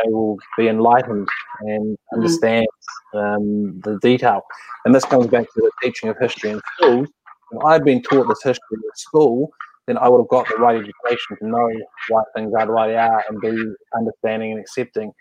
[0.03, 1.27] they will be enlightened
[1.61, 2.13] and mm.
[2.13, 2.67] understand
[3.13, 4.41] um, the detail.
[4.85, 7.07] And this comes back to the teaching of history in schools.
[7.51, 9.49] If I'd been taught this history at school,
[9.87, 11.67] then I would have got the right education to know
[12.09, 13.49] why things are the way they are and be
[13.95, 15.11] understanding and accepting.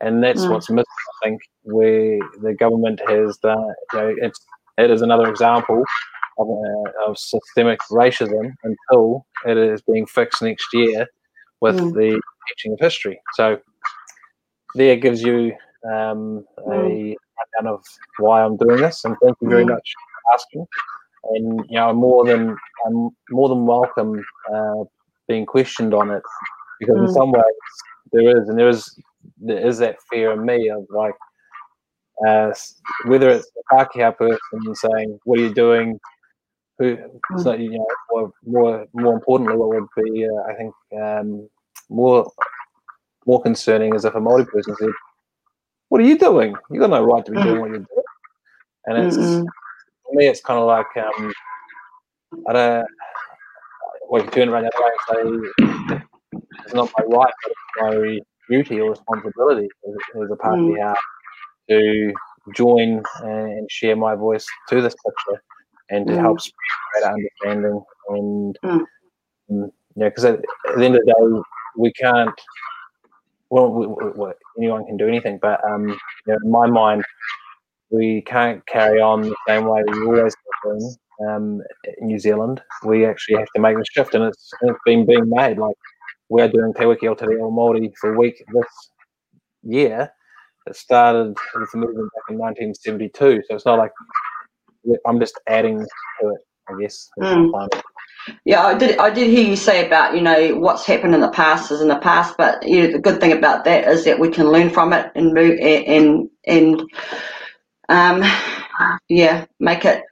[0.00, 0.50] And that's mm.
[0.50, 3.74] what's missing, I think, where the government has done.
[3.92, 4.40] You know, it's
[4.78, 5.82] it is another example
[6.38, 11.06] of, uh, of systemic racism until it is being fixed next year
[11.60, 11.92] with mm.
[11.92, 13.20] the teaching of history.
[13.34, 13.58] So
[14.74, 15.52] there gives you
[15.84, 17.14] um, a mm.
[17.56, 17.84] rundown of
[18.18, 19.70] why I'm doing this, and thank you very mm.
[19.70, 20.66] much for asking.
[21.32, 22.56] And you know, I'm more than
[22.86, 24.84] I'm more than welcome uh,
[25.28, 26.22] being questioned on it
[26.80, 27.14] because in mm.
[27.14, 27.44] some ways
[28.12, 29.00] there is, and there is
[29.40, 31.14] there is that fear in me of like
[32.26, 32.52] uh,
[33.06, 36.00] whether it's a Pākehā person saying, "What are you doing?"
[36.78, 36.98] Who,
[37.38, 41.48] so, you know, or more more importantly, what would be, uh, I think, um,
[41.88, 42.30] more
[43.26, 44.90] more concerning is if a Maori person said,
[45.88, 46.54] "What are you doing?
[46.70, 48.04] You got no right to be doing what you're doing."
[48.86, 49.46] And it's mm
[50.04, 51.32] for me, it's kind of like um,
[52.48, 52.86] I don't.
[54.08, 57.60] Well, you turn around the other way and say, "It's not my right, but it's
[57.80, 60.94] my duty or responsibility as, as a party mm.
[61.68, 62.12] To
[62.54, 65.42] join and share my voice to this picture
[65.90, 66.20] and to mm.
[66.20, 66.54] help spread
[66.92, 68.84] greater understanding and." Mm.
[69.50, 71.42] Um, yeah, because at, at the end of the day,
[71.76, 72.34] we can't
[73.50, 75.96] well, we, we, anyone can do anything, but um, you
[76.26, 77.04] know, in my mind,
[77.90, 81.62] we can't carry on the same way we always have been um,
[81.98, 82.60] in New Zealand.
[82.84, 85.58] We actually have to make the shift, and it's, it's been being made.
[85.58, 85.76] Like
[86.28, 88.66] we are doing Te Wiki o Te Reo Māori for a week this
[89.62, 90.10] year.
[90.66, 93.92] It started with the movement back in 1972, so it's not like
[95.06, 96.40] I'm just adding to it.
[96.68, 97.10] I guess.
[97.20, 97.68] Mm.
[98.44, 98.98] Yeah, I did.
[98.98, 101.88] I did hear you say about you know what's happened in the past is in
[101.88, 104.70] the past, but you know, the good thing about that is that we can learn
[104.70, 106.82] from it and move and and
[107.90, 108.22] um
[109.08, 110.02] yeah make it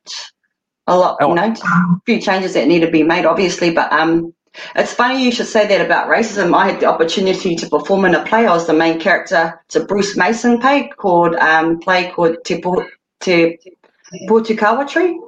[0.86, 1.16] a lot.
[1.20, 4.34] You know, a few changes that need to be made, obviously, but um.
[4.76, 6.54] It's funny you should say that about racism.
[6.54, 8.46] I had the opportunity to perform in a play.
[8.46, 9.60] I was the main character.
[9.66, 12.62] It's a Bruce Mason play called um, play called Te,
[13.20, 13.58] Te
[14.28, 15.20] Pōhutukawa Tree.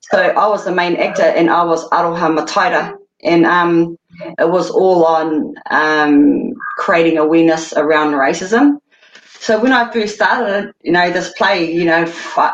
[0.00, 2.96] So I was the main actor and I was Aroha Mataira.
[3.22, 3.96] And um,
[4.38, 8.78] it was all on um, creating awareness around racism.
[9.44, 12.10] So when I first started, you know, this play, you know,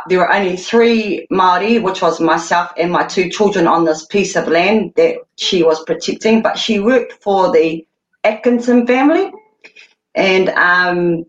[0.09, 4.35] there were only three Māori, which was myself and my two children on this piece
[4.35, 7.87] of land that she was protecting, but she worked for the
[8.24, 9.31] Atkinson family
[10.16, 11.24] and um,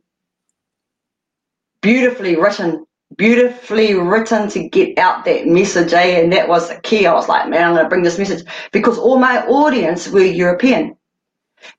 [1.82, 6.21] beautifully written beautifully written to get out that message, eh?
[6.21, 7.06] And that was the key.
[7.06, 10.21] I was like, man, I'm going to bring this message because all my audience were
[10.21, 10.95] European.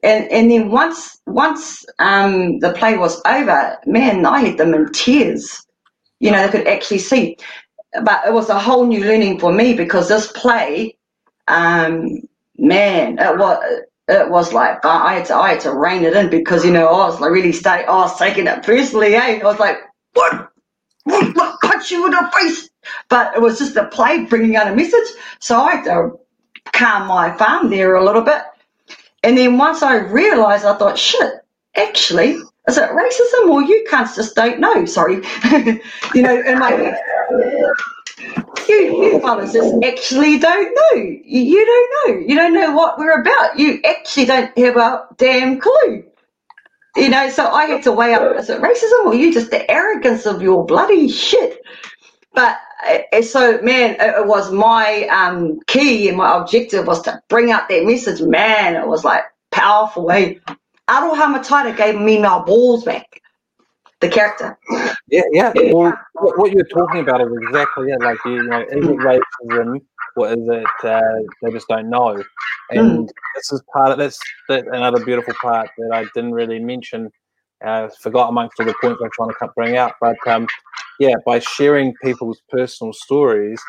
[0.03, 4.91] And and then once once um, the play was over, man, I had them in
[4.93, 5.65] tears.
[6.21, 7.37] You know, they could actually see.
[8.05, 10.97] But it was a whole new learning for me because this play,
[11.49, 12.09] um,
[12.59, 13.63] man, it was
[14.09, 16.87] it was like I had to I had to rein it in because you know
[16.89, 19.41] I was like really stay I was taking it personally, eh?
[19.41, 19.79] I was like,
[20.15, 20.49] what
[21.07, 22.69] look, punch you in the face.
[23.09, 25.17] But it was just a play bringing out a message.
[25.41, 26.13] So I had to
[26.73, 28.43] calm my farm there a little bit.
[29.23, 31.33] And then once I realised, I thought, shit,
[31.77, 34.85] actually, is it racism or you cunts just don't know?
[34.85, 35.17] Sorry.
[36.15, 36.95] you know, and like,
[38.69, 40.99] you, you fellas just actually don't know.
[40.99, 42.27] You, you don't know.
[42.27, 43.59] You don't know what we're about.
[43.59, 46.05] You actually don't have a damn clue.
[46.97, 49.69] You know, so I had to weigh up is it racism or you just the
[49.71, 51.61] arrogance of your bloody shit?
[52.35, 52.59] But
[53.23, 57.85] so, man, it was my um, key and my objective was to bring out that
[57.85, 58.21] message.
[58.21, 60.09] Man, it was like powerful.
[60.09, 60.41] Hey,
[60.89, 63.21] Aroha Mataira gave me my balls back.
[64.01, 64.59] The character.
[65.09, 65.53] Yeah, yeah.
[65.55, 68.01] Well, what you're talking about is exactly it.
[68.01, 69.81] Like, you know, is it racism
[70.15, 71.01] what is it uh,
[71.43, 72.23] they just don't know
[72.71, 73.09] and mm.
[73.35, 74.19] this is part of that's
[74.49, 77.11] that another beautiful part that i didn't really mention
[77.65, 79.95] uh, forgot amongst all the points I'm trying to bring out.
[80.01, 80.47] But um,
[80.99, 83.61] yeah, by sharing people's personal stories,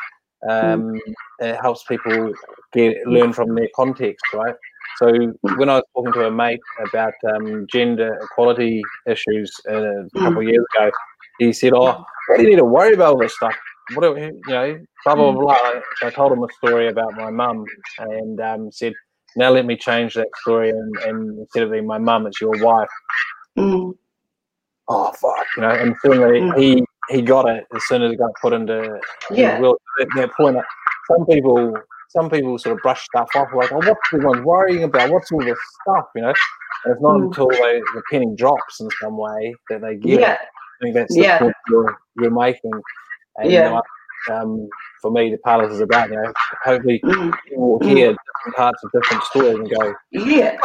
[0.48, 1.00] um, mm.
[1.40, 2.32] it helps people
[2.72, 4.54] get learn from their context, right?
[4.98, 5.10] So
[5.56, 10.38] when I was talking to a mate about um, gender equality issues uh, a couple
[10.38, 10.90] of years ago,
[11.38, 13.56] he said, "Oh, what do you need to worry about all this stuff?
[13.94, 17.30] What do, you know, blah blah blah." So I told him a story about my
[17.30, 17.64] mum
[17.98, 18.92] and um, said,
[19.36, 22.56] "Now let me change that story and, and instead of being my mum, it's your
[22.62, 22.90] wife."
[23.58, 23.94] Mm.
[24.88, 26.58] Oh fuck, you know, and suddenly mm.
[26.58, 28.98] he he got it as soon as it got put into
[29.30, 29.58] yeah.
[29.58, 30.56] Will, at that point,
[31.08, 31.76] some people
[32.14, 35.10] some people sort of brush stuff off like, oh, what's everyone's worrying about?
[35.10, 36.32] What's all this stuff, you know?
[36.84, 37.24] And it's not mm.
[37.24, 40.32] until they, the penny drops in some way that they get yeah.
[40.34, 40.38] it.
[40.38, 41.38] I think that's the yeah.
[41.38, 42.70] point you're, you're making.
[43.36, 43.64] And, yeah.
[43.64, 43.80] You
[44.28, 44.68] know, um,
[45.02, 46.32] for me, the palace is about, you know,
[46.64, 47.34] hopefully mm.
[47.48, 48.16] people will hear mm.
[48.16, 50.56] different parts of different stories and go, yeah.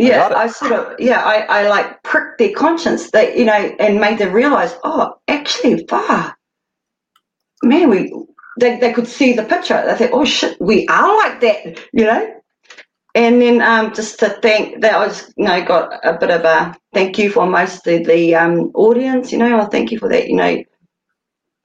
[0.00, 3.76] Yeah, I, I, sort of yeah, I, I like pricked their conscience that you know
[3.80, 6.36] and made them realise, oh, actually, far,
[7.62, 8.12] man, we
[8.58, 9.82] they, they could see the picture.
[9.86, 12.34] They think, oh shit, we are like that, you know.
[13.14, 16.44] And then um, just to thank that I was, you know, got a bit of
[16.44, 19.60] a thank you for most of the um, audience, you know.
[19.60, 20.62] I thank you for that, you know,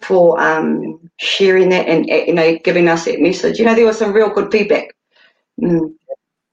[0.02, 3.60] for um, sharing that and you know giving us that message.
[3.60, 4.96] You know, there was some real good feedback.
[5.62, 5.94] Mm.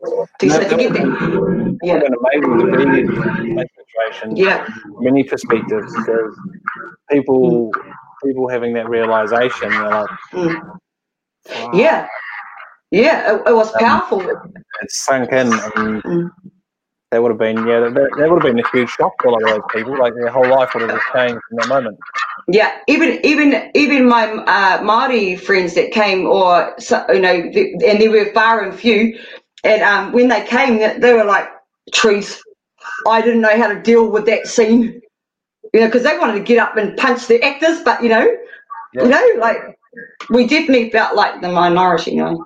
[0.04, 1.78] To, no, to get that.
[1.82, 2.00] Yeah.
[2.34, 4.36] amazing situation.
[4.36, 4.66] Yeah.
[4.98, 6.36] Many perspectives because
[7.10, 7.72] people
[8.24, 10.78] people having that realization, they're like, mm.
[11.48, 11.70] wow.
[11.72, 12.06] yeah,
[12.90, 14.20] yeah, it, it was um, powerful.
[14.20, 16.30] It sunk in, and mm.
[17.10, 19.32] that would have been, yeah, that, that would have been a huge shock for a
[19.32, 19.98] lot of those people.
[19.98, 21.98] Like their whole life would have changed in that moment.
[22.48, 26.74] Yeah, even even even my uh, Maori friends that came, or
[27.08, 29.18] you know, and they were far and few,
[29.64, 31.48] and um, when they came, they were like
[31.92, 32.42] trees.
[33.06, 35.02] I didn't know how to deal with that scene
[35.72, 38.28] you know, because they wanted to get up and punch the actors, but you know,
[38.94, 39.02] yeah.
[39.02, 39.78] you know, like
[40.30, 42.44] we definitely felt like the minority, you know.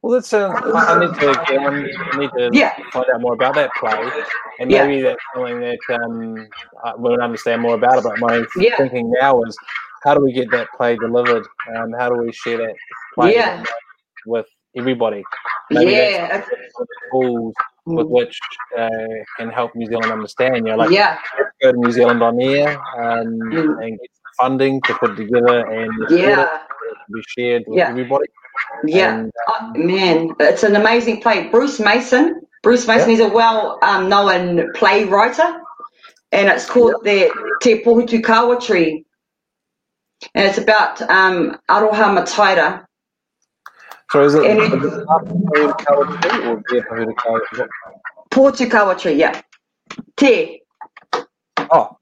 [0.00, 2.76] Well, that's uh, I need to um, I need to yeah.
[2.92, 4.10] find out more about that play,
[4.58, 5.02] and maybe yeah.
[5.02, 6.48] that's something that um,
[6.84, 7.98] I will understand more about.
[7.98, 8.04] It.
[8.04, 8.76] But my yeah.
[8.76, 9.56] thinking now is,
[10.02, 11.46] how do we get that play delivered?
[11.76, 12.74] Um, how do we share that
[13.14, 13.62] play yeah.
[14.26, 15.22] with everybody?
[15.70, 16.44] Maybe yeah,
[17.10, 17.54] tools
[17.86, 18.10] with mm.
[18.10, 18.38] which
[18.78, 18.88] uh,
[19.38, 20.56] can help New Zealand understand.
[20.56, 21.18] You know, like yeah.
[21.62, 23.84] go to New Zealand on air um, mm.
[23.84, 26.60] and get funding to put together and yeah.
[27.12, 27.90] be shared with yeah.
[27.90, 28.26] everybody.
[28.84, 31.48] Yeah, and, um, oh, man, it's an amazing play.
[31.48, 32.40] Bruce Mason.
[32.62, 33.14] Bruce Mason yeah.
[33.14, 35.04] is a well-known um, play
[36.32, 37.28] and it's called yeah.
[37.28, 39.04] the Te Pōhutukawa Tree.
[40.34, 42.84] And it's about um, Aroha Mataira,
[44.12, 45.06] so is it, is it
[48.98, 49.14] tree?
[49.14, 49.40] yeah.
[50.18, 50.60] Te.
[51.70, 51.96] Oh.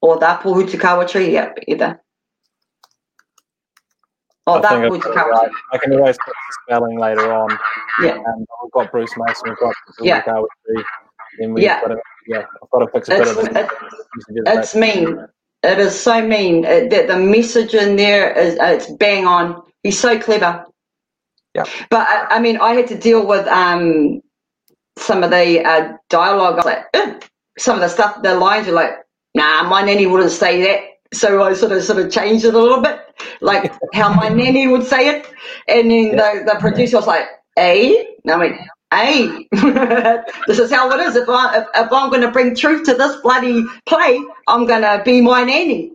[0.00, 2.00] Or that Pōhutukawa tree, yeah, either.
[4.46, 5.50] Oh, that Pōhutukawa tree.
[5.74, 7.50] I can always put the spelling later on.
[8.02, 8.12] Yeah.
[8.12, 10.22] Um, we've got Bruce Mason, we've got yeah.
[10.22, 10.84] tree.
[11.38, 11.82] Then we've yeah.
[11.82, 13.68] got to, yeah, I've got to fix a it's, bit of it.
[14.46, 15.28] It's mean.
[15.66, 19.62] It is so mean uh, that the message in there is uh, it's bang on.
[19.82, 20.64] He's so clever.
[21.54, 21.64] Yeah.
[21.90, 24.20] But I, I mean, I had to deal with um,
[24.98, 26.64] some of the uh, dialogue.
[26.64, 28.92] like, some of the stuff, the lines are like,
[29.34, 30.80] nah, my nanny wouldn't say that.
[31.14, 33.00] So I sort of sort of changed it a little bit,
[33.40, 35.26] like how my nanny would say it.
[35.68, 36.34] And then yeah.
[36.34, 37.26] the, the producer was like,
[37.56, 38.04] eh?
[38.24, 38.56] And I went,
[38.92, 39.48] hey,
[40.46, 41.16] this is how it is.
[41.16, 44.82] If, I, if, if I'm going to bring truth to this bloody play, I'm going
[44.82, 45.92] to be my nanny.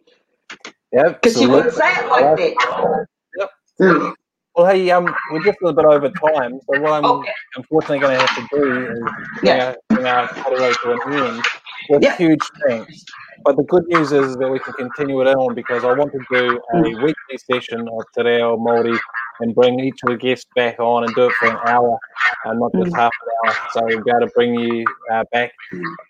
[0.91, 3.07] Yeah, because you wouldn't say it like that.
[3.37, 3.49] Yep.
[3.79, 4.13] Mm.
[4.55, 7.31] Well, hey, um, we're just a little bit over time, so what I'm okay.
[7.55, 8.99] unfortunately going to have to do is
[9.43, 9.73] yeah.
[9.87, 11.45] bring our, to an end
[11.89, 13.05] with huge thanks.
[13.45, 16.19] But the good news is that we can continue it on because I want to
[16.29, 18.99] do a weekly session of Te Reo Māori
[19.41, 21.97] and bring each of the guests back on and do it for an hour,
[22.45, 22.97] and not just mm.
[22.97, 23.55] half an hour.
[23.73, 25.51] So we'll be able to bring you uh, back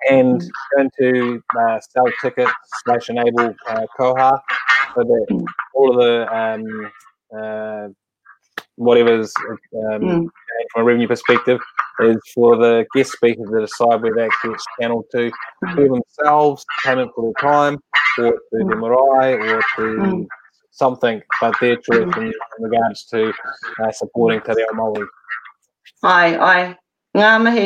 [0.10, 0.42] and
[0.76, 2.52] going to uh, sell tickets
[2.84, 4.40] slash enable uh, Koha
[4.96, 6.92] so that all of the um,
[7.38, 7.88] uh,
[8.76, 10.28] whatever's um, mm.
[10.74, 11.60] from a revenue perspective
[12.02, 15.32] is for the guest speakers to decide where that gets channeled to
[15.76, 17.78] to themselves, payment for their time,
[18.18, 20.28] or to the marae, or to mm
[20.82, 22.34] something but their choice in, in
[22.68, 23.20] regards to
[23.84, 25.06] uh, supporting Te Reo Māori.
[26.04, 26.70] Aye, aye.
[27.20, 27.66] Ngā mihi.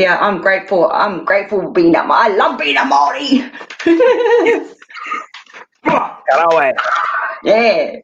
[0.00, 0.82] Yeah, I'm grateful.
[1.02, 2.26] I'm grateful being a Māori.
[2.26, 3.28] I love being a Māori.
[5.86, 6.72] Karawe.
[7.42, 7.96] Yeah.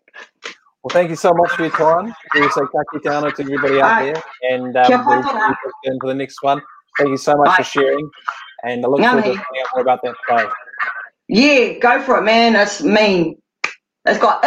[0.83, 2.13] Well, thank you so much for your time.
[2.35, 4.15] We say kaki tāna to everybody out Right.
[4.15, 5.49] there, and um, Kia we'll whakaara.
[5.65, 6.61] we'll get into the next one.
[6.99, 8.09] Thank you so much for sharing,
[8.65, 9.37] and I look Ngā forward to mihi.
[9.45, 10.47] finding out more about that play.
[11.29, 12.55] Yeah, go for it, man.
[12.55, 13.37] That's mean.
[14.07, 14.39] It's got